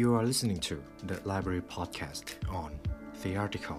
[0.00, 0.76] You are listening to
[1.08, 2.26] the Library Podcast
[2.60, 2.70] on
[3.22, 3.78] The Article.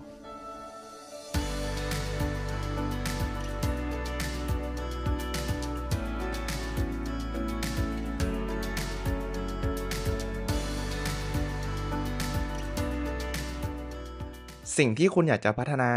[14.78, 15.92] สิ่งที่คุณอยากจะพัฒนา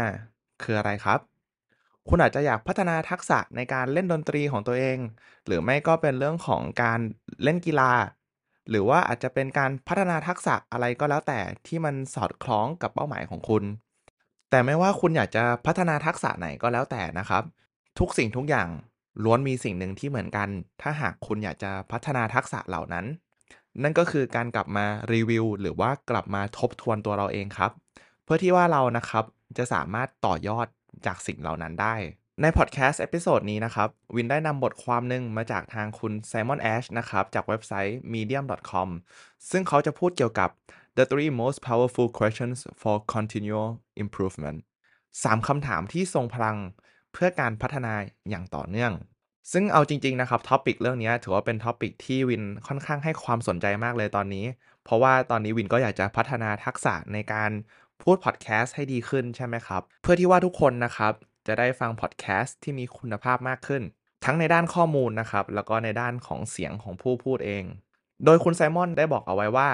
[0.63, 1.19] คืออะไรครับ
[2.09, 4.97] คุณอาจจะอยากพัฒนาทักษะในการเล่นดนตรีของตัวเอง
[5.45, 6.99] หรือไม่ก็เป็นเรื่องของการ
[7.43, 7.91] เล่นกีฬา
[8.69, 13.63] หรือว่าอาจจะเป็นการพัฒนาทักษะอะไรก็แล้วแต่ที่มันสอดคล้องกับเป้าหมายของคุณ
[14.49, 17.43] แต่ไม่ว่าคุณอยากจะพัฒนาทักษะไหนก็แล้วแต่นะครับ
[17.99, 18.67] ทุกสิ่งทุกอย่าง
[19.23, 20.49] ล้วนมีสิ่งหนึ่งที่เหมือนกัน
[20.81, 23.05] ถ้าหากคุณอยากจะพัฒนาทักษะเหล่านั้น
[23.83, 27.71] นั่นก็คือการกลับมารีวิวหรือว่ากลับมาทบทวนตัวเราเองครับ
[28.23, 29.25] เพื่อที่ว่าเรานะครับ
[29.57, 30.67] จะสามารถต่อยอด
[31.05, 31.95] จากสิ่งเหล่านั้นได้
[32.41, 38.89] ในพอดแคสต์ episode นี้นะครับ วินได้นำบทความหนึ่งมาจากทางคุณไซมอนแอชนะครับ จากเว็บไซต์ medium.com
[39.49, 40.49] ซึ่งเขาจะพูดเกี่ยวกับ
[40.97, 43.69] the three most powerful questions for continual
[44.03, 44.57] improvement
[45.23, 46.57] สามคำถามที่ทรงพลัง
[47.13, 47.93] เพื่อการพัฒนา
[48.29, 48.91] อย่างต่อเนื่อง
[49.51, 54.45] ซึ่งเอาจริง ๆ นะครับ topic เรื่องนี้ถือว่าเป็น topic ที่วินค่อนข้างให้ความสนใจมากเลยตอนนี้
[54.83, 57.51] เพราะว่าตอนนี้วินก็อยากจะพัฒนาทักษะในการ
[58.03, 61.13] พูดพอดแคสต์ให้ดีขึ้นใช่ไหมครับ เพื่อที่ว่าทุกคนนะครับ
[61.47, 63.83] จะได้ฟังพอดแคสต์ที่มีคุณภาพมากขึ้น
[64.25, 67.63] ทั้งในด้านข้อมูลนะครับ แล้วก็ในด้านของเสียงของผู้พูดเอง
[68.25, 69.69] โดยคุณไซมอนได้บอกเอาไว้ว่า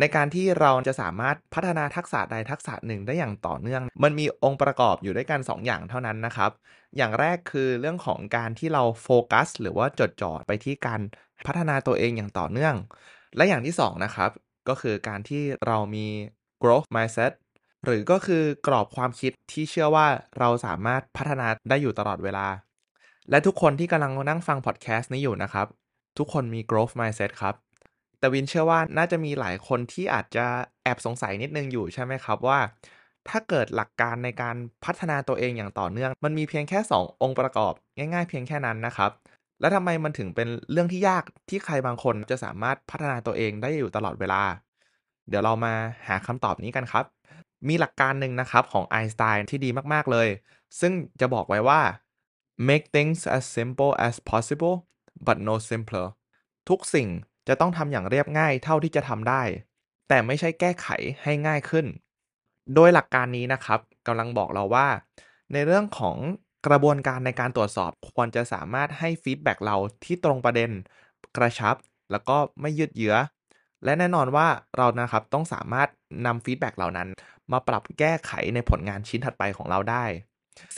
[0.00, 6.50] ในการที่เราจะสามารถพัฒนาทักษะใดทักษะหนึ่งได้อย่างต่อเนื่อง มันมีองค์ประกอบอยู่ด้วยกัน 2 อย่างเท่านั้นนะครับ
[6.96, 11.00] อย่างแรกคือเรื่องของการที่เราโฟกัส หรือว่าจดจ่อไปที่การ
[11.46, 12.74] พัฒนาตัวเองอย่างต่อเนื่อง
[13.36, 14.30] และอย่างที่2นะครับ
[14.68, 16.06] ก็คือการที่เรามี
[16.62, 17.32] growth mindset
[17.84, 20.06] หรือก็คือกรอบความคิดที่เชื่อว่า
[20.38, 22.46] เราสามารถพัฒนาได้อยู่ตลอดเวลา
[23.30, 25.66] และทุกคนที่กำลังนั่งฟังพอดแคสต์นี้อยู่นะครับ
[26.18, 27.54] ทุกคนมี growth mindset ครับ
[28.18, 30.46] แต่วินเชื่อว่าน่าจะมีหลายคนที่อาจจะ
[30.82, 32.58] แอบสงสัยนิดนึงอยู่ใช่ไหมครับว่า
[33.28, 39.10] ถ้าเกิดหลักการในการพัฒนาตัวเองอย่างต่อเนื่อง มันมีเพียงแค่ 2 องค์ประกอบ ง่ายๆ เพียงแค่นั้นนะครับ
[39.60, 44.42] แล้วทำไมมันถึงเป็นเรื่องที่ยากที่ใครบางคนจะสามารถพัฒนาตัวเองได้อยู่ตลอดเวลา
[45.28, 45.74] เดี๋ยวเรามา
[46.06, 47.04] หาคำตอบนี้กันครับ
[47.68, 50.28] มีหลักการหนึ่งนะครับของไอน์สไตน์ที่ดีมาก ๆ เลย
[50.80, 51.80] ซึ่งจะบอกไว้ว่า
[52.68, 54.76] make things as simple as possible
[55.26, 56.06] but no simpler
[56.68, 57.08] ทุกสิ่ง
[57.48, 59.42] จะต้องทำอย่างเรียบง่ายเท่าที่จะทำได้
[60.08, 60.86] แต่ไม่ใช่แก้ไข
[61.22, 61.86] ให้ง่ายขึ้น
[62.74, 64.88] โดยหลักการนี้นะครับกำลังบอกเราว่า
[65.52, 66.16] ในเรื่องของ
[66.66, 70.70] กระบวนการในการตรวจสอบควรจะสามารถให้ feedback เราที่ตรงประเด็น
[71.36, 71.76] กระชับ
[72.10, 73.16] แล้วก็ไม่ยืดเยื้อ
[73.84, 74.46] และแน่นอนว่า
[74.76, 75.88] เรานะครับต้องสามารถ
[76.26, 77.08] นำ feedback เหล่านั้น
[77.52, 80.04] มาปรับแก้ไขในผลงานชิ้นถัดไปของเราได้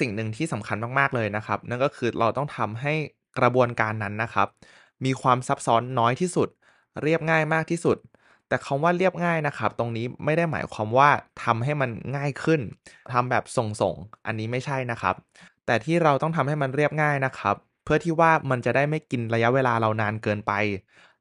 [0.00, 2.94] สิ่งหนึ่งที่สำคัญมากๆเลยนะครับ นั่นก็คือเราต้องทำให้
[3.38, 4.48] กระบวนการนั้นนะครับ
[5.04, 6.48] มีความซับซ้อนน้อยที่สุด
[7.02, 7.96] เรียบง่ายมากที่สุด
[8.48, 11.10] แต่คำว่าเรียบง่ายนะครับ ตรงนี้ไม่ได้หมายความว่า
[11.44, 12.60] ทำให้มันง่ายขึ้น
[13.12, 15.14] ทำแบบส่งๆอันนี้ไม่ใช่นะครับ
[15.66, 20.52] แต่ที่เราต้องทำให้มันเรียบง่ายนะครับ เพื่อที่ว่ามันจะได้ไม่กินระยะเวลาเรานานเกินไป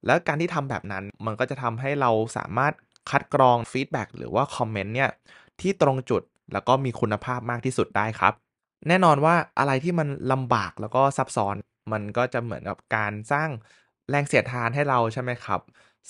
[0.05, 2.73] แล้วการที่ทำแบบนั้นมันก็จะทำให้เราสามารถ
[3.09, 5.09] คัดกรอง feedback หรือว่าคอมเมนต์เนี่ย
[5.61, 6.21] ที่ตรงจุด
[6.53, 8.33] แล้วก็มีคุณภาพมากที่สุดได้ครับ
[8.87, 11.55] แน่นอนว่าอะไรที่มันลำบากแล้วก็ซับซ้อน
[11.91, 13.49] มันก็จะเหมือนกับการสร้าง
[14.09, 15.61] แรงเสียดทานให้เราใช่ไหมครับ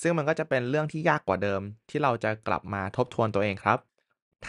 [0.02, 3.80] ซึ่งมันก็จะเป็นเรื่องที่ยากกว่าเดิม ที่เราจะกลับมาทบทวนตัวเองครับ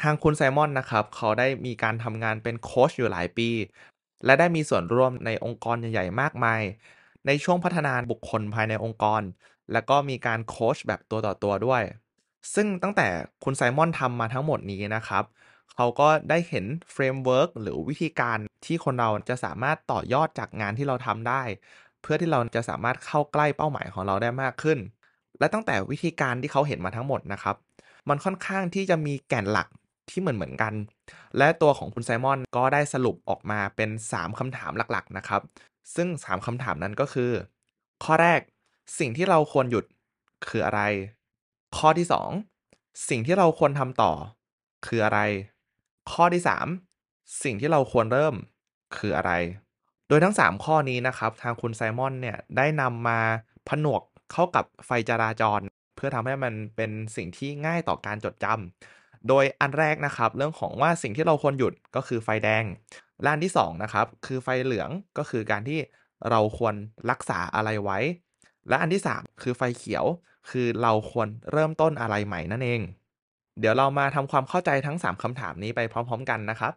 [0.01, 3.49] ทางคุณไซมอนนะครับ เขาได้มีการทำงานเป็นโค้ชอยู่หลายปี
[4.25, 6.63] และได้มีส่วนร่วมในองค์กรใหญ่ๆ มากมาย
[7.27, 9.23] ในช่วงพัฒนาบุคคลภายในองค์กร
[9.73, 11.83] แล้วก็มีการโค้ชแบบตัวต่อตัวด้วย
[12.55, 13.07] ซึ่งตั้งแต่
[13.45, 15.25] คุณไซมอนทำมาทั้งหมดนี้นะครับ
[15.75, 21.43] เขาก็ได้เห็น framework หรือวิธีการที่คนเราจะสามารถต่อยอดจากงานที่เราทำได้
[22.03, 24.79] เพื่อที่เราจะสามารถเข้าใกล้เป้าหมายของเราได้มากขึ้น
[25.39, 27.57] และตั้งแต่วิธีการที่เขาเห็นมาทั้งหมดนะครับ
[28.09, 29.69] มันค่อนข้างที่จะมีแก่นหลัก
[30.11, 30.75] ที่เหมือนเหมือนกัน
[31.39, 35.43] และตัวของคุณไซมอนก็ได้สรุปออกมาเป็น 3คำถามหลักๆนะครับ
[35.95, 37.31] ซึ่ง 3คำถามนั้นก็คือ
[38.05, 38.41] ข้อแรก
[38.99, 39.85] สิ่งที่เราควรหยุด
[40.49, 40.81] คืออะไร
[41.77, 42.31] ข้อที่ 2
[43.09, 44.13] สิ่งที่เราควรทำต่อ
[44.87, 45.21] คืออะไร
[46.13, 46.67] ข้อที่ 3
[47.43, 48.35] สิ่งที่เราควรเริ่ม
[48.97, 49.33] คืออะไร
[50.09, 53.21] โดยทั้ง 3 ข้อนี้นะครับ ทางคุณไซมอนเนี่ยได้นำมา
[53.69, 54.03] ผนวก
[54.33, 55.61] เข้ากับไฟจราจร
[55.97, 62.65] เพื่อทำให้มันเป็นสิ่งที่ง่ายต่อการจดจำโดยอันแรกนะครับ เรื่องของว่าสิ่งที่เราควรหยุดก็คือไฟแดง
[63.23, 65.79] และอันที่2นะครับคือไฟเหลืองก็คือการที่
[66.31, 66.75] เราควร
[67.11, 67.99] รักษาอะไรไว้
[68.69, 70.05] และอันที่ 3 คือไฟเขียว
[70.51, 72.81] คือเราควรเริ่มต้นอะไรใหม่นั่นเอง
[73.61, 76.73] เดี๋ยวเรามาทำความเข้าใจทั้ง 3คำถามนี้ไปพร้อม ๆ กันนะครับ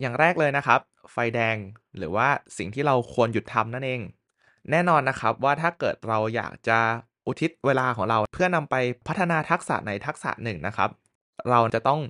[0.00, 0.80] อย่างแรกเลยนะครับ
[1.12, 1.56] ไฟแดง
[1.98, 4.00] หรือว่าสิ่งที่เราควรหยุดทำนั่นเอง
[4.70, 6.78] แน่นอนนะครับว่าถ้าเกิดเราอยากจะ
[7.26, 8.74] อุทิศเวลาของเราเพื่อนำไป
[9.08, 10.90] พัฒนาทักษะในทักษะหนึ่งนะครับ
[11.50, 12.00] เราจะต้อง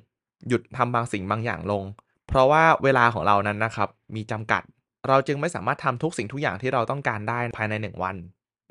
[0.48, 1.82] หยุดทำบางสิ่งบางอย่างลง
[2.28, 4.62] เพราะว่าเวลาของเรานั้นนะครับมีจำกัด
[5.08, 8.16] เราจึงไม่สามารถทำทุกสิ่งทุกอย่างที่เราต้องการได้ภายในหนึ่งวัน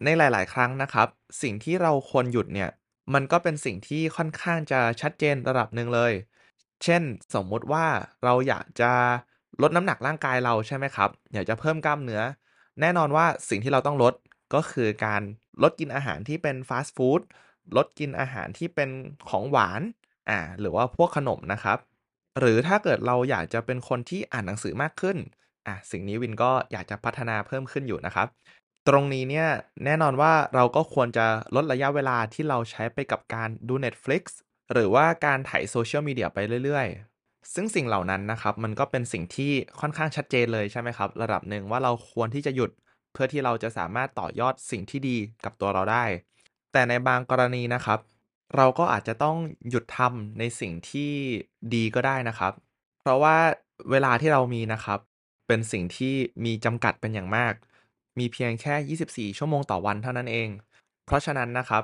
[0.04, 1.08] ในหลาย ๆ ครั้งนะครับ
[1.42, 2.70] สิ่งที่เราควรหยุดเนี่ย
[3.14, 6.14] มันก็เป็นสิ่งที่ค่อนข้างจะชัดเจนระดับหนึ่งเลย
[6.84, 7.04] เช่น
[7.34, 7.86] สมมุติว่า
[8.24, 8.92] เราอยากจะ
[9.62, 12.22] ลดน้ำหนักร่างกายเราใช่ไหมครับ อยากจะเพิ่มกล้ามเนื้อ
[12.82, 14.14] แน่นอนว่าสิ่งที่เราต้องลด
[14.54, 15.22] ก็คือการ
[15.64, 17.22] ลดกินอาหารที่เป็นฟาสต์ฟู้ด
[17.78, 18.90] ลดกินอาหารที่เป็น
[19.30, 19.82] ของหวาน
[20.30, 21.78] อ่า หรือว่าพวกขนมนะครับ
[22.40, 25.18] หรือถ้าเกิดเราอยากจะเป็นคนที่อ่านหนังสือมากขึ้น
[25.68, 28.28] อะ สิ่งนี้วินก็อยากจะพัฒนาเพิ่มขึ้นอยู่นะครับ
[28.88, 29.48] ตรงนี้เนี่ย
[29.86, 31.26] แน่นอนว่าเราก็ควรจะ
[31.56, 34.24] ลดระยะเวลาที่เราใช้ไปกับการดู Netflix
[34.74, 42.72] หรือว่าการถ่ายโซเชียลมีเดียไปเรื่อยๆ ซึ่งสิ่งเหล่านั้นนะครับ มันก็เป็นสิ่งที่ค่อนข้างชัดเจนเลยใช่ไหมครับ ระดับหนึ่งว่าเราควรที่จะหยุด
[43.14, 46.06] เพื่อที่เราจะสามารถต่อยอดสิ่งที่ดีกับตัวเราได้
[46.72, 48.00] แต่ในบางกรณีนะครับ
[48.56, 49.38] เราก็อาจจะต้อง
[49.70, 51.12] หยุดทำในสิ่งที่
[51.74, 52.54] ดีก็ได้นะครับ
[53.02, 53.38] เพราะว่า
[53.92, 55.00] เวลาที่เรามีนะครับ
[55.48, 57.54] เป็นสิ่งที่มีจำกัดเป็นอย่างมาก
[58.20, 60.50] มีเพียงแค่ 24 ชั่วโมงต่อวันเท่านั้นเอง
[61.06, 61.84] เพราะฉะนั้นนะครับ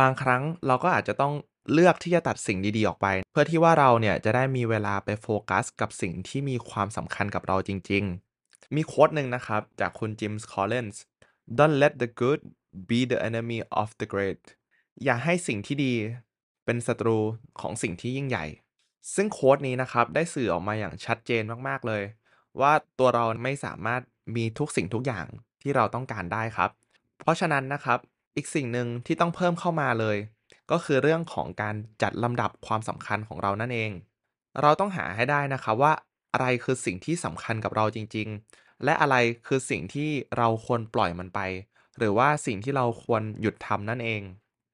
[0.00, 1.34] บางครั้งเราก็อาจจะต้อง
[1.72, 8.04] เลือกที่จะตัดสิ่งดีๆออกไป เพื่อที่ว่าเราเนี่ยจะได้มีเวลาไปโฟกัส กับสิ่งที่มีความสำคัญกับเราจริง
[8.40, 11.02] ๆ มี quote หนึ่งนะครับ จากคุณจิมส์คอลเลนส์
[11.58, 12.40] Don't let the good
[12.88, 14.42] be the enemy of the great
[15.04, 15.94] อย่าให้สิ่งที่ดี
[16.64, 17.18] เป็นศัตรู
[17.60, 18.46] ของสิ่งที่ยิ่งใหญ่
[19.14, 22.02] ซึ่งโค้ดนี้นะครับ ได้สื่อออกมาอย่างชัดเจนมากๆเลย
[22.60, 24.02] ว่าตัวเราไม่สามารถ
[24.36, 25.26] มีทุกสิ่งทุกอย่าง
[25.62, 26.70] ที่เราต้องการได้ครับ
[27.20, 27.98] เพราะฉะนั้นนะครับ
[28.36, 30.16] อีกสิ่งหนึ่งที่ต้องเพิ่มเข้ามาเลย
[30.70, 33.90] ก็คือเรื่องของการจัดลำดับความสำคัญของเรานั่นเอง
[34.60, 35.92] เราต้องหาให้ได้นะครับว่า
[36.32, 39.16] อะไรคือสิ่งที่สำคัญกับเราจริง ๆ และอะไร
[39.46, 41.40] คือสิ่งที่เราควรปล่อยมันไป
[41.98, 44.22] หรือว่าสิ่งที่เราควรหยุดทำนั่นเอง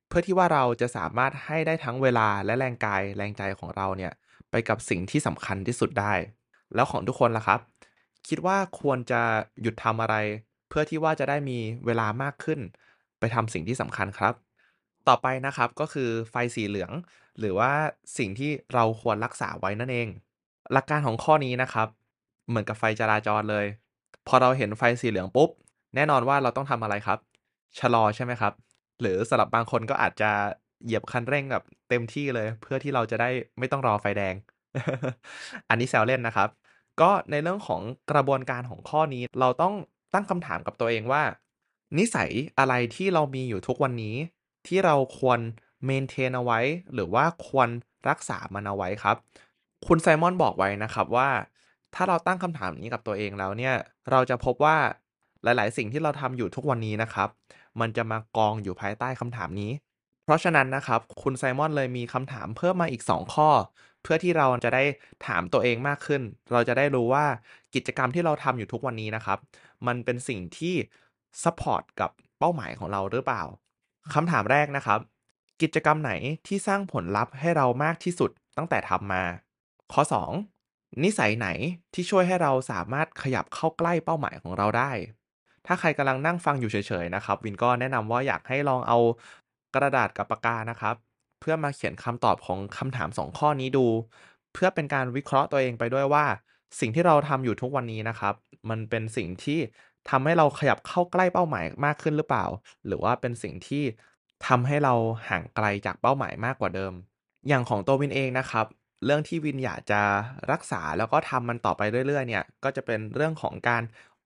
[0.09, 4.13] เพื่อที่ว่าเราจะสามารถให้ได้ทั้งเวลาและแรงกายแรงใจของเราเนี่ย
[4.51, 6.13] ไปกับสิ่งที่สำคัญที่สุดได้
[6.75, 7.61] แล้วของทุกคนล่ะครับ
[8.29, 9.21] คิดว่าควรจะ
[9.63, 10.17] หยุดทำอะไร
[10.69, 12.61] เพื่อที่ว่าจะได้มีเวลามากขึ้น
[13.19, 14.35] ไปทำสิ่งที่สำคัญครับ
[15.09, 16.93] ต่อไปนะครับก็คือไฟสีเหลือง
[17.39, 17.71] หรือว่า
[18.19, 20.09] สิ่งที่เราควรรักษาไว้นั่นเอง
[20.73, 21.89] หลักการของข้อนี้นะครับ
[22.49, 23.67] เหมือนกับไฟจราจรเลย
[24.29, 25.51] พอเราเห็นไฟสีเหลืองปุ๊บ
[25.95, 27.19] แน่นอนว่าเราต้องทำอะไรครับ
[27.79, 28.53] ชะลอใช่ไหมครับ
[29.01, 30.31] หรือสำหรับบางคนก็อาจจะ
[30.85, 34.35] เหยียบคันเร่งแบบเต็มที่เลย เพื่อที่เราจะได้ไม่ต้องรอไฟแดง
[35.69, 36.49] อันนี้แซวเล่นนะครับ
[37.01, 37.81] ก็ในเรื่องของ
[38.11, 39.75] กระบวนการของข้อนี้เราต้อง
[40.17, 41.23] ตั้งคำถามกับตัวเองว่า
[41.99, 44.17] นิสัยอะไรที่เรามีอยู่ทุกวันนี้
[44.67, 45.39] ที่เราควร
[45.85, 46.61] เมนเทนเอาไว้
[46.95, 47.69] หรือว่าควร
[48.09, 49.17] รักษามันเอาไว้ครับ
[49.87, 51.29] คุณไซมอนบอกไว้นะครับว่า
[51.95, 53.75] ถ้าเราตั้งคำถามนี้กับตัวเองแล้วเนี่ย
[54.11, 54.77] เราจะพบว่า
[55.43, 57.29] หลาย ๆ สิ่งที่เราทำอยู่ทุกวันนี้นะครับ
[57.81, 59.71] มันจะมากองอยู่ภายใต้คำถามนี้
[60.27, 63.49] เพราะฉะนั้นนะครับ คุณไซมอนเลยมีคำถามเพิ่มมาอีก 2 ข้อ
[64.03, 64.85] เพื่อที่เราจะได้
[65.27, 67.27] ถามตัวเองมากขึ้น เราจะได้รู้ว่า
[67.75, 69.39] กิจกรรมที่เราทำอยู่ทุกวันนี้นะครับ
[69.87, 70.75] มันเป็นสิ่งที่
[71.43, 73.43] support กับเป้าหมายของเราหรือเปล่า
[74.15, 75.01] คำถามแรกนะครับ
[75.63, 76.13] กิจกรรมไหน
[76.47, 79.23] ที่สร้างผลลัพธ์ให้เรามากที่สุดตั้งแต่ทำมา
[79.93, 81.49] ข้อ 2 นิสัยไหน
[81.95, 84.93] ที่ช่วยให้เราสามารถขยับเข้าใกล้เป้าหมายของเราได้
[85.67, 88.99] ถ้าใครกำลังนั่งฟังอยู่เฉยๆนะครับ วินก็แนะนำว่าอยากให้ลองเอา
[89.77, 90.97] กระดาษกับปากกานะครับ
[91.41, 93.87] เพื่อมาเขียนคำตอบของคำถาม 2 ข้อนี้ดู
[94.53, 96.25] เพื่อเป็นการวิเคราะห์ตัวเองไปด้วยว่า
[96.81, 98.35] สิ่งที่เราทำอยู่ทุกวันนี้นะครับ
[98.71, 99.61] มันเป็นสิ่งที่
[100.11, 102.45] ทำให้เราขยับเข้าใกล้เป้าหมายมากขึ้นหรือเปล่า
[102.87, 103.85] หรือว่าเป็นสิ่งที่
[104.47, 104.95] ทำให้เรา
[105.29, 106.93] ห่างไกลจากเป้าหมายมากกว่าเดิม
[107.49, 108.67] อย่างของตัววินเองนะครับ
[109.05, 110.01] เรื่องที่วินอยากจะ
[110.53, 113.83] รักษาแล้วก็ทำมันต่อไปเรื่อยๆเนี่ย ก็จะเป็นเรื่องของการ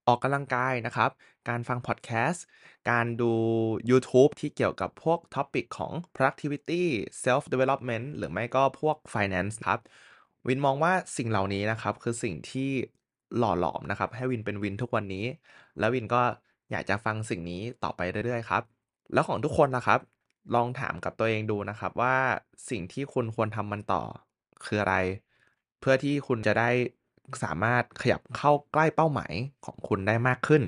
[0.07, 1.11] ออกกำลังกายนะครับ
[1.49, 2.45] การฟังพอดแคสต์
[2.91, 3.33] การดู
[3.91, 6.83] YouTube ที่เกี่ยวกับพวก topic ของ productivity
[7.25, 9.81] self development หรือไม่ก็พวก finance ครับ
[10.47, 12.71] วินมองว่าสิ่งเหล่านี้นะครับ คือสิ่งที่
[13.39, 15.27] หล่อหลอมนะครับ ให้วินเป็นวินทุกวันนี้
[15.79, 16.23] แล้ววินก็
[16.71, 18.63] อยากจะฟังสิ่งนี้ต่อไปเรื่อยๆ ครับ
[19.13, 20.01] แล้วของทุกคนนะครับ
[20.55, 22.17] ลองถามกับตัวเองดูนะครับว่า
[22.71, 24.03] สิ่งที่คุณควรทำมันต่อ
[24.65, 24.97] คืออะไร
[25.81, 26.71] เพื่อที่คุณจะได้
[27.43, 29.33] สามารถขยับเข้าใกล้เป้าหมาย
[29.65, 30.63] ของคุณได้มากขึ้น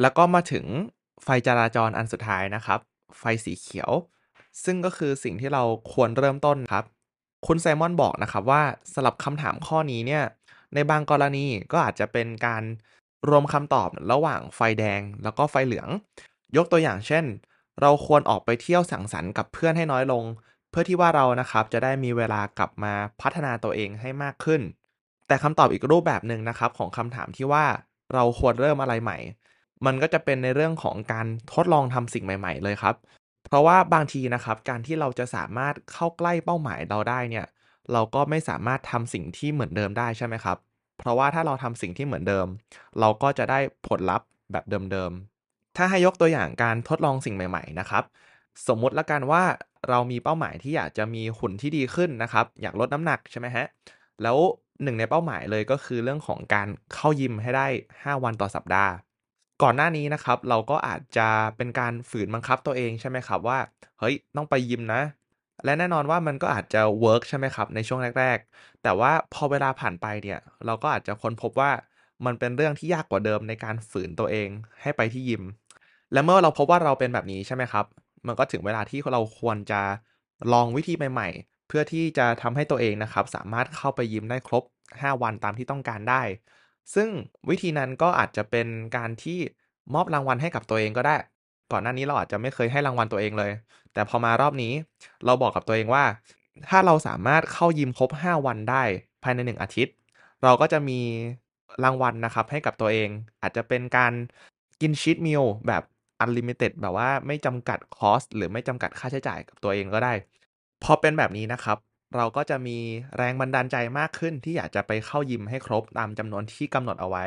[0.00, 0.64] แล้วก็มาถึง
[1.24, 2.80] ไฟจราจรอันสุดท้ายนะครับ
[3.18, 3.90] ไฟสีเขียว
[4.64, 6.84] ซึ่งก็คือสิ่งที่เราควรเริ่มต้นครับ
[7.46, 8.62] คุณไซมอนบอกนะครับว่า
[8.94, 10.24] สำหรับคำถามข้อนี้เนี่ย
[10.74, 12.62] ในบางกรณีก็อาจจะเป็นการ
[13.28, 15.88] รวมคำตอบระหว่างไฟแดงแล้วก็ไฟเหลือง
[16.56, 17.24] ยกตัวอย่างเช่น
[17.80, 20.24] เราควรออกไปเที่ยวสังสรรค์กับเพื่อนให้น้อยลง
[20.70, 24.60] เพื่อที่ว่าเรานะครับจะได้มีเวลากลับมาพัฒนาตัวเองให้มากขึ้น
[25.28, 27.64] แต่คำตอบอีกรูปแบบหนึ่งนะครับของคำถามที่ว่า
[28.14, 29.18] เราควรเริ่มอะไรใหม่
[29.86, 32.94] มันก็จะเป็นในเรื่องของการทดลองทำสิ่งใหม่ ๆ เลยครับ
[33.44, 37.46] เพราะว่าบางทีนะครับการที่เราจะสามารถเข้าใกล้เป้าหมายเราได้เนี่ย
[37.92, 40.56] เราก็ไม่สามารถทำสิ่งที่เหมือนเดิมได้ใช่ไหมครับ
[40.98, 42.46] เพราะว่าถ้าเราทำสิ่งที่เหมือนเดิม
[43.00, 43.58] เราก็จะได้
[43.88, 48.04] ผลลัพธ์แบบเดิมๆ ถ้าให้ยกตัวอย่างการทดลองสิ่งใหม่ ๆ นะครับ
[48.68, 49.42] สมมุติละกันว่า
[49.88, 53.66] เรามีเป้าหมายที่อยากจะมีหุ่นที่ดีขึ้นนะครับ อยากลดน้ำหนักใช่ไหมฮะ
[54.22, 54.38] แล้ว
[54.82, 57.66] หนึ่งในเป้าหมายเลยก็คือเรื่องของการเข้ายิมให้ได้
[58.04, 58.92] 5 วันต่อสัปดาห์
[59.62, 63.58] ก่อนหน้านี้นะครับเราก็อาจจะเป็นการฝืนบังคับตัวเองใช่ไหมครับว่า
[63.98, 65.02] เฮ้ยต้องไปยิมนะ
[65.64, 71.70] และแน่นอนว่ามันก็อาจจะเวิร์กใช่ไหมครับในช่วงแรก ๆ แต่ว่าพอเวลาผ่านไปเนี่ยเราก็อาจจะค้นพบว่า
[72.26, 74.48] มันเป็นเรื่องที่ยากกว่าเดิมในการฝืนตัวเอง
[74.82, 75.42] ให้ไปที่ยิม
[76.12, 77.84] และเมื่อเราพบว่าเราเป็นแบบนี้ใช่ไหมครับ
[78.26, 79.80] มันก็ถึงเวลาที่เราควรจะ
[80.52, 84.64] ลองวิธีใหม่ๆ เพื่อที่จะทำให้ตัวเองนะครับ สามารถเข้าไปยิมได้ครบ
[85.02, 86.22] 5 วันตามที่ต้องการได้
[86.94, 87.08] ซึ่ง
[87.48, 89.38] วิธีนั้นก็อาจจะเป็นการที่
[89.94, 91.16] มอบรางวัลให้กับตัวเองก็ได้
[91.72, 93.52] ก่อนหน้านี้เราอาจจะไม่เคยให้รางวัลตัวเองเลย
[93.92, 94.72] แต่พอมารอบนี้
[95.24, 96.04] เราบอกกับตัวเองว่า
[96.68, 98.82] ถ้าเราสามารถเข้ายิมครบ 5 วันได้
[99.22, 99.94] ภายใน 1 อาทิตย์
[100.44, 101.00] เราก็จะมี
[101.84, 103.08] รางวัลนะครับให้กับตัวเอง
[103.42, 104.12] อาจจะเป็นการ
[104.80, 105.82] กิน cheat meal แบบ
[106.20, 110.12] unlimited แบบว่าไม่จำกัด cost หรือไม่จำกัดค่าใช้จ่ายกับตัวเองก็ได้
[110.84, 111.78] พอเป็นแบบนี้นะครับ
[112.16, 112.78] เราก็จะมี
[113.16, 117.24] แรงบันดาลใจมากขึ้นที่อยากจะไปเข้ายิมให้ครบตามจำนวนที่กำหนดเอาไว้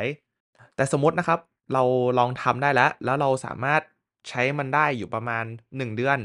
[0.76, 1.38] แต่สมมตินะครับ
[1.72, 1.82] เรา
[2.18, 3.82] ลองทำได้แล้ว แล้วเราสามารถ
[4.28, 5.44] ใช้มันได้อยู่ประมาณ
[5.76, 6.18] 1 เดือน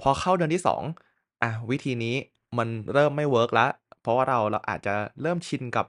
[0.00, 2.16] พอเข้าเดือนที่ 2อะวิธีนี้
[2.58, 3.70] มันเริ่มไม่เวิร์กแล้ว
[4.02, 5.86] เพราะว่าเราเราอาจจะเริ่มชินกับ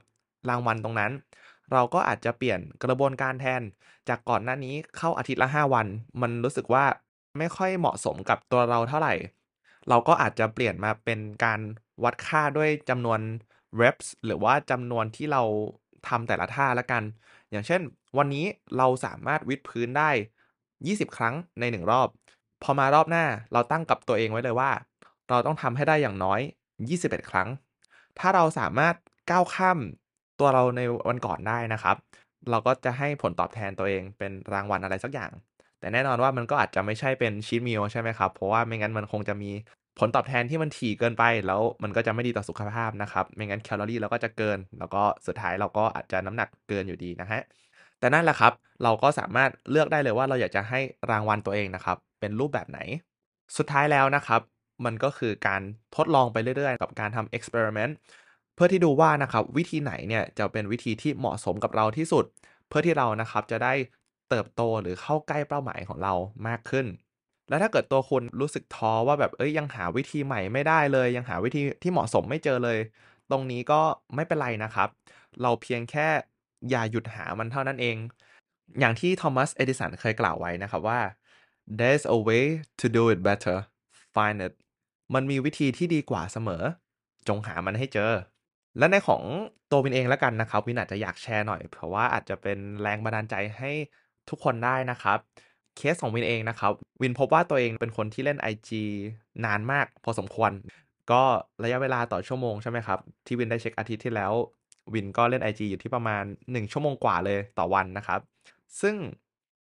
[0.48, 1.12] รางวัลตรงนั้น
[1.72, 3.62] เราก็อาจจะเปลี่ยนกระบวนการแทน
[4.08, 5.86] จากก่อนหน้านี้เข้าอาทิตย์ละ 5 วัน
[6.22, 6.84] มันรู้สึกว่า
[7.38, 9.14] ไม่ค่อยเหมาะสมกับตัวเราเท่าไหร่
[9.88, 11.60] เราก็อาจจะเปลี่ยนมาเป็นการ
[12.04, 13.20] วัดค่าด้วยจำนวน
[13.80, 15.42] reps หรือว่าจำนวนที่เรา
[16.08, 17.02] ทำแต่ละท่าละกัน
[17.50, 17.80] อย่างเช่น
[18.18, 18.44] วันนี้
[18.76, 20.10] เราสามารถวิดพื้นได้
[20.64, 22.08] 20 ครั้งใน 1 รอบ
[22.62, 24.70] พอมารอบหน้าเราตั้งกับตัวเองไว้เลยว่า
[25.28, 26.40] เราต้องทำให้ได้อย่างน้อย
[26.84, 27.48] 21 ครั้ง
[28.18, 28.94] ถ้าเราสามารถ
[29.30, 29.78] ก้าวข้าม
[30.40, 31.96] ตัวเราในวันก่อนได้นะครับ
[32.50, 35.30] เราก็จะให้ผลตอบแทนตัวเองเป็นรางวัลอะไรสักอย่าง
[35.86, 39.50] แต่แน่นอนว่ามันก็อาจจะไม่ใช่เป็นชีทมิลใช่ไหมครับ เพราะว่าไม่งั้นมันคงจะมี
[39.98, 47.40] ผลตอบแทนที่มันถี่เกินไปแล้วมันก็จะไม่ดีต่อสุขภาพนะครับ ไม่งั้นแคลอรี่เราก็จะเกิน แล้วก็สุดท้ายเราก็อาจจะน้ำหนักเกินอยู่ดีนะฮะ
[47.98, 48.52] แต่นั่นแหละครับ
[48.82, 52.78] เราก็สามารถเลือกได้เลยว่าเราอยากจะให้รางวัลตัวเองนะครับ เป็นรูปแบบไหน
[53.56, 54.40] สุดท้ายแล้วนะครับ
[54.84, 55.62] มันก็คือการ
[55.96, 57.92] ทดลองไปเรื่อยๆ กับการทำ experiment
[58.54, 62.24] เพื่อที่ดูว่านะครับวิธีไหนเนี่ยจะเป็นวิธีที่เหมาะสมกับเราที่สุด
[62.68, 63.72] เพื่อที่เรานะครับจะได้
[64.28, 66.14] เติบโตหรือเข้าใกล้เป้าหมายของเรา
[66.48, 66.86] มากขึ้น
[67.48, 72.78] แล้วถ้าเกิดตัวคุณรู้สึกท้อว่าแบบเอ้ยยังหาวิธีใหม่ไม่ได้เลย ยังหาวิธีที่เหมาะสมไม่เจอเลย
[73.30, 73.80] ตรงนี้ก็
[74.14, 74.88] ไม่เป็นไรนะครับ
[75.42, 76.08] เราเพียงแค่
[76.70, 77.96] อย่าหยุดหามันเท่านั้นเอง
[78.80, 81.00] อย่างที่ทอมัสเอดิสันเคยกล่าวไว้นะครับว่า
[81.78, 82.44] there's a way
[82.80, 83.58] to do it better
[84.14, 84.52] find it
[85.14, 86.62] มันมีวิธีที่ดีกว่าเสมอ
[87.28, 88.12] จงหามันให้เจอ
[88.78, 89.22] และในของ
[89.70, 93.72] ตัววินเองแล้วกันนะครับ วินอาจจะอยากแชร์หน่อย เพราะว่าอาจจะเป็นแรงบันดาลใจให้
[94.30, 95.18] ทุกคนได้นะครับ
[95.76, 98.70] เคสของวินเองนะครับ วินพบว่าตัวเองเป็นคนที่เล่น IG
[99.44, 100.52] นานมากพอสมควร
[101.10, 101.22] ก็
[101.64, 104.32] ระยะเวลาต่อชั่วโมงใช่ไหมครับ ที่วินได้เช็คอาทิตย์ที่แล้ว
[104.94, 108.20] วินก็เล่น IG อยู่ที่ประมาณ 1 ชั่วโมงกว่าเลยต่อวันนะครับ
[108.80, 108.96] ซึ่ง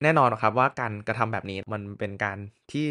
[0.03, 2.39] แน่นอนครับว่าการกระทำแบบนี้มันเป็นการ
[2.73, 2.87] ที่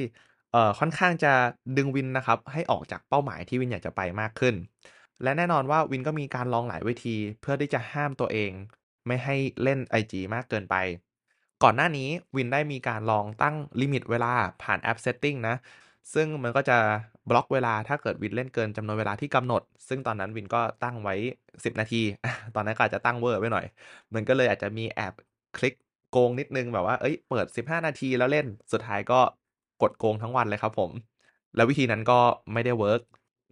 [0.52, 1.34] เอ่อค่อนข้างจะ
[1.78, 4.56] ดึงวินนะครับให้ออกจากเป้าหมายที่วินอยากจะไปมากขึ้น
[5.24, 8.52] และแน่นอนว่าวินก็มีการลองหลายวิธีเพื่อที่จะห้ามตัวเอง
[9.08, 10.76] ไม่ให้เล่น IG มากเกินไป
[11.63, 14.32] ก่อนหน้านี้วินได้มีการลองตั้ง limit เวลา
[14.63, 15.56] ผ่านแอป Setting นะ
[16.13, 16.78] ซึ่งมันก็จะ
[17.30, 21.16] บล็อกเวลาถ้าเกิดวินเล่นเกินจำนวนเวลาที่กำหนด ซึ่งตอนนั้นวินก็ตั้งไว้
[21.63, 22.01] 10 นาที
[22.56, 23.66] ตอนนั้นก็อาจจะตั้งเวอร์ไว้หน่อย
[24.13, 25.13] มันก็เลยอาจจะมีแอบ
[25.58, 25.74] คลิก
[26.12, 29.20] โกงนิดนึงแบบว่า เอ้ย เปิด 15 นาทีแล้วเล่น สุดท้ายก็
[29.82, 30.92] กดโกงทั้งวันเลยครับผม
[31.56, 32.20] แล้ววิธีนั้นก็
[32.54, 33.01] ไม่ได้ work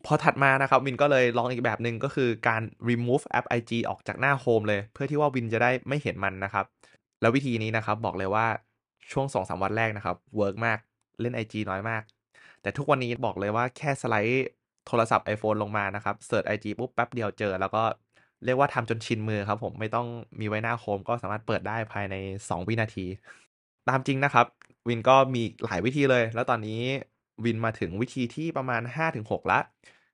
[0.06, 6.66] พอถัดมานะครับวินก็เลยลองอีกแบบหนึ่งก็คือการ remove app IG ออกจากหน้า home เลย เพื่อที่ว่าวินจะได้ไม่เห็นมันนะครับ
[7.22, 8.46] แล้ววิธีนี้นะครับ บอกเลยว่า
[9.12, 10.78] ช่วง2-3วันแรกนะครับ work มาก
[11.22, 12.04] เล่น IG น้อยมาก
[12.62, 14.48] แต่ทุกวันนี้บอกเลยว่าแค่สไลด์
[14.88, 17.84] โทรศัพท์ iPhone ลงมานะครับเสิร์ช IG ปุ๊บแป๊บเดียวเจอ แล้วก็
[18.46, 20.08] เรียกว่าทำจนชินมือครับผมไม่ต้อง
[20.40, 23.06] มีไว้หน้า home ก็สามารถเปิดได้ภายใน 2 วินาที
[23.90, 24.46] ตามจริงนะครับ
[24.88, 26.82] วินก็มีหลายวิธีเลย แล้วตอนนี้
[27.46, 28.82] วินมาถึงวิธีที่ประมาณ
[29.18, 29.60] 5-6ละ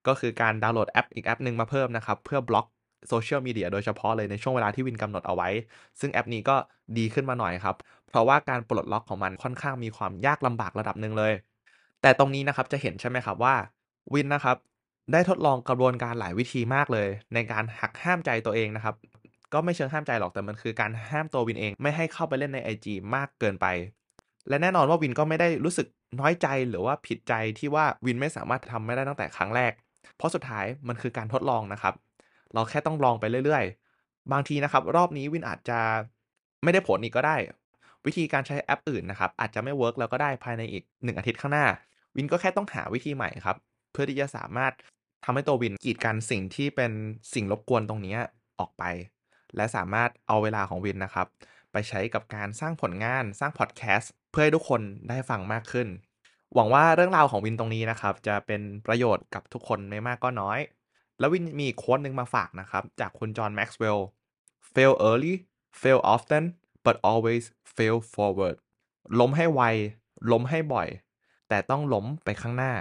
[0.07, 2.67] ก็คือการดาวน์โหลดแอปอีกแอปหนึ่งมาเพิ่มนะครับ เพื่อบล็อก
[3.07, 5.49] โซเชียลมีเดียโดยเฉพาะเลยในช่วงเวลาที่วินกำหนดเอาไว้
[5.99, 6.55] ซึ่งแอปนี้ก็
[6.97, 7.75] ดีขึ้นมาหน่อยครับ
[8.09, 11.33] เพราะว่าการปลดล็อกของมันค่อนข้างมีความยากลำบากระดับหนึ่งเลย
[12.01, 13.55] แต่ตรงนี้นะครับจะเห็นใช่ไหมครับว่า
[14.13, 14.57] วินนะครับ
[15.11, 18.95] ได้ทดลองกระบวนการหลายวิธีมากเลย ในการหักห้ามใจตัวเองนะครับ
[19.53, 23.65] ก็ไม่เชิงห้ามใจหรอกแต่มันคือการห้ามตัววินเอง ไม่ให้เข้าไปเล่นใน IG มากเกินไป
[24.49, 25.87] และแน่นอนว่าวินก็ไม่ได้รู้สึก
[26.19, 29.71] น้อยใจหรือว่าผิดใจที่ว่าวินไม่สามารถทำไม่ได้ตั้งแต่ครั้งแรก
[30.17, 31.93] เพราะสุดท้ายมันคือการทดลองนะครับ
[32.53, 35.79] เราแค่ต้องลองไปเรื่อยๆ บางทีนะครับ รอบนี้วินอาจจะ
[36.63, 37.35] ไม่ได้ผลอีกก็ได้
[38.05, 41.65] วิธีการใช้แอปอื่นนะครับ อาจจะไม่ work แล้วก็ได้ภายในอีกหนึ่งอาทิตย์ข้างหน้า
[42.15, 43.57] วินก็แค่ต้องหาวิธีใหม่ครับ
[43.91, 44.73] เพื่อที่จะสามารถ
[45.25, 46.91] ทำให้ตัววินกีดกันสิ่งที่เป็น
[47.33, 48.15] สิ่งรบกวนตรงนี้
[48.59, 48.83] ออกไป
[49.55, 51.27] และสามารถเอาเวลาของวินนะครับ
[51.71, 55.87] ไปใช้กับการสร้างผลงานสร้างพอดแคสต์เพื่อให้ทุกคนได้ฟังมากขึ้น
[56.53, 60.59] หวังว่าเรื่องราวของวินตรงนี้นะครับ จะเป็นประโยชน์กับทุกคนไม่มากก็น้อย
[61.19, 64.07] แล้ววินมี quote หนึ่งมาฝากนะครับ จากคุณจอห์นแม็กซ์เวลล์
[64.73, 65.33] fail early
[65.81, 66.43] fail often
[66.85, 67.43] but always
[67.75, 68.55] fail forward
[69.19, 69.61] ล้มให้ไว
[70.31, 70.87] ล้มให้บ่อย
[71.49, 72.73] แต่ต้องล้มไปข้างหน้า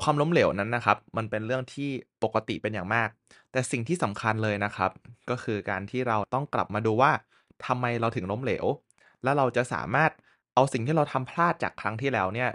[0.00, 1.90] ความล้มเหลวนั้นนะครับ มันเป็นเรื่องที่
[2.22, 3.08] ปกติเป็นอย่างมาก
[3.52, 4.90] แต่สิ่งที่สำคัญเลยนะครับ
[5.30, 7.12] ก็คือการที่เราต้องกลับมาดูว่า
[7.66, 8.66] ทำไมเราถึงล้มเหลว
[9.22, 10.10] แล้วเราจะสามารถ
[10.54, 12.50] เอาสิ่งที่เราทำพลาดจากครั้งที่แล้วเนี่ย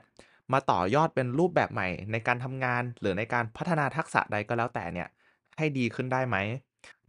[0.53, 5.07] มาต่อยอดเป็นรูปแบบใหม่ ในการทำงาน หรือในการพัฒนาทักษะใดก็แล้วแต่เนี่ย
[5.57, 6.37] ให้ดีขึ้นได้ไหม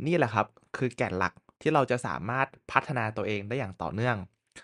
[0.06, 0.46] นี่แหละครับ
[0.76, 4.16] คือแก่นหลักที่เราจะสามารถพัฒนาตัวเองได้อย่างต่อเนื่อง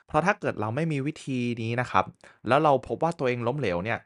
[0.07, 2.05] เพราะถ้าเกิดเราไม่มีวิธีนี้นะครับ
[2.49, 3.99] แล้วเราพบว่าตัวเองล้มเหลวเนี่ย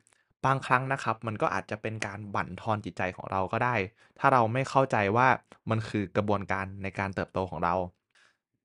[0.45, 3.75] บางครั้งนะครับ มันก็อาจจะเป็นการบั่นทอนจิตใจของเราก็ได้
[4.19, 5.29] ถ้าเราไม่เข้าใจว่า
[5.71, 7.75] มันคือกระบวนการในการเติบโตของเรา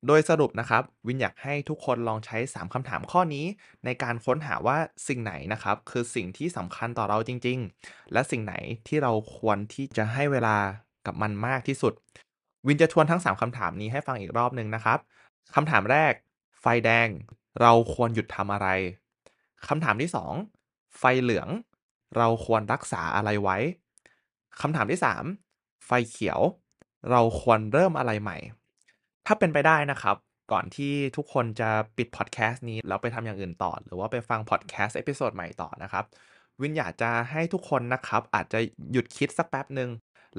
[0.05, 3.45] โดยสรุปนะครับ วินอยากให้ทุกคนลองใช้ 3คำถามข้อนี้
[3.85, 4.77] ในการค้นหาว่า
[5.07, 8.55] สิ่งไหนนะครับ คือสิ่งที่สำคัญต่อเราจริง ๆ และสิ่งไหน
[8.87, 10.57] ที่เราควรที่จะให้เวลา
[11.05, 11.93] กับมันมากที่สุด
[12.67, 14.99] วินจะทวนทั้ง 3คำถามนี้ให้ฟังอีกรอบหนึ่งนะครับ
[15.55, 16.13] คำถามแรก
[16.61, 17.07] ไฟแดง
[17.61, 18.67] เราควรหยุดทำอะไร
[19.67, 20.09] คำถามที่
[20.53, 21.49] 2 ไฟเหลือง
[22.17, 23.57] เราควรรักษาอะไรไว้
[24.61, 24.99] คำถามที่
[25.41, 26.39] 3 ไฟเขียว
[27.11, 28.37] เราควรเริ่มอะไรใหม่
[29.27, 30.15] ถ้าเป็นไปได้นะครับ
[30.51, 36.05] ก่อนที่ทุกคนจะปิดพอดแคสต์นี้ แล้วไปทำอย่างอื่นต่อ หรือว่าไปฟังพอดแคสต์ episode ใหม่ต่อนะครับ
[36.61, 38.59] วินอยากจะให้ทุกคนนะครับ อาจจะ
[38.91, 39.89] หยุดคิดสักแป๊บหนึ่ง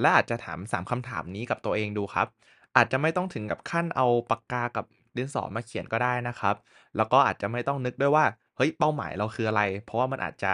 [0.00, 2.28] และอาจจะถาม 3คำถามนี้กับตัวเองดูครับ
[2.76, 4.84] อาจจะไม่ต้องถึงกับขั้นเอาปากกากับ
[5.16, 6.54] ดินสอมาเขียนก็ได้นะครับ
[6.96, 8.24] แล้วก็อาจจะไม่ต้องนึกด้วยว่า
[8.56, 10.52] เฮ้ย เป้าหมายเราคืออะไร เพราะว่ามันอาจจะ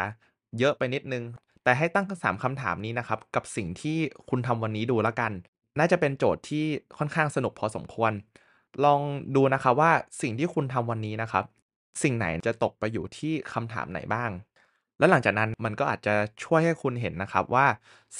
[0.59, 1.25] เยอะไปนิดนึง
[1.64, 3.99] แต่ให้ตั้งสามคำถามนี้นะครับ กับสิ่งที่
[4.31, 5.33] คุณทำวันนี้ดูแล้วกัน
[5.79, 6.65] น่าจะเป็นโจทย์ที่
[6.99, 8.13] ค่อนข้างสนุกพอสมควร
[8.85, 9.01] ลอง
[9.37, 11.45] ดูนะครับว่าสิ่งที่คุณทำวันนี้นะครับ
[12.03, 14.31] สิ่งไหนจะตกไปอยู่ที่คำถามไหนบ้าง
[14.99, 17.67] แล้วหลังจากนั้นมันก็อาจจะช่วยให้คุณเห็นนะครับว่า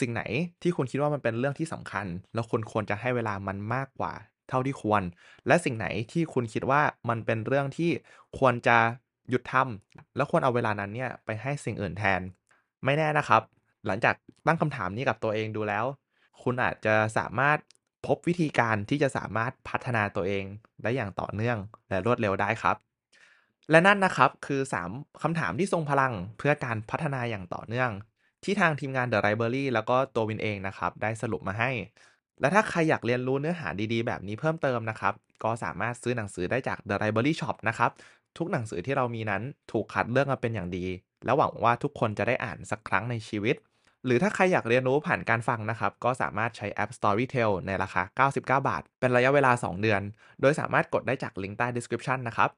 [0.01, 0.23] สิ่งไหน
[0.63, 4.13] ที่คุณคิดว่ามันเป็นเรื่องที่สำคัญ แล้วคุณควรจะให้เวลามันมากกว่า
[4.49, 5.03] เท่าที่ควร
[5.47, 7.91] และสิ่งไหนที่คุณคิดว่ามันเป็นเรื่องที่
[8.39, 8.79] ควรจะ
[9.31, 12.21] หยุดทำแล้วควรเอาเวลานั้นเนี่ยไปให้สิ่งอื่นแทน
[12.85, 13.43] ไม่แน่นะครับ
[13.87, 14.15] หลังจาก
[14.47, 15.85] ตั้งคำถามนี้กับตัวเองดูแล้ว
[16.43, 17.59] คุณอาจจะสามารถ
[18.07, 20.45] พบวิธีการที่จะสามารถพัฒนาตัวเอง
[20.83, 22.77] ได้อย่างต่อเนื่องและรวดเร็วได้ครับ
[23.71, 27.91] และนั่นนะครับคือ 3คำถามที่ทรงพลังเพื่อการพัฒนาอย่างต่อเนื่อง
[28.45, 31.71] ที่ทางทีมงาน The Library แล้วก็ตัววินเองนะครับ ได้สรุปมาให้
[32.41, 37.91] และถ้าใครอยากเรียนรู้เนื้อหาดีๆ แบบนี้เพิ่มเติมนะครับ ก็สามารถซื้อหนังสือได้จาก The Library Shop นะครับ
[38.39, 39.43] ทุกหนังสือที่เรามีนั้น
[39.73, 40.87] ถูกคัดเลือกมาเป็นอย่างดี
[41.25, 43.57] และหวังว่าทุกคนจะได้อ่านสักครั้งในชีวิต
[44.07, 50.03] หรือถ้าใครอยากเรียนรู้ผ่านการฟังนะครับ ก็สามารถใช้แอป Storytel ในราคา 99 บาท เป็นระยะเวลา 2 เดือน
[50.41, 52.51] โดยสามารถกดได้จากลิงก์ใต้ description นะครับ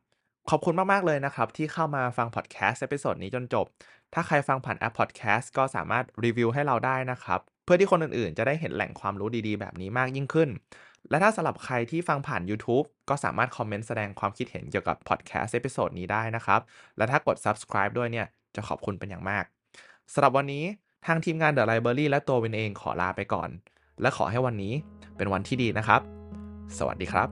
[0.51, 3.67] ขอบคุณมาก ๆ เลยนะครับ ที่เข้ามาฟังพอดแคสต์ episode นี้จนจบ
[4.15, 10.49] ถ้าใครฟังผ่านแอปพอดแคสต์ก็สามารถรีวิวให้เราได้นะครับ เพื่อที่คนอื่นๆ จะได้เห็นแหล่งความรู้ดีๆ แบบนี้มากยิ่งขึ้น
[11.11, 16.61] และถ้าสำหรับใครที่ฟังผ่าน YouTube ก็สามารถคอมเมนต์แสดงความคิดเห็นเกี่ยวกับพอดแคสต์ episode นี้ได้นะครับ
[16.97, 19.45] และถ้ากด subscribe ด้วยเนี่ยจะขอบคุณเป็นอย่างมาก
[20.13, 20.65] สำหรับวันนี้
[21.07, 23.49] ทางทีมงานเ The Library และตัววินเองขอลาไปก่อน
[24.01, 24.73] และขอให้วันนี้
[25.17, 26.01] เป็นวันที่ดีนะครับ
[26.79, 27.29] สวัสดีครับ